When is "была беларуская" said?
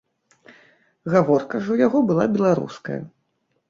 2.11-3.03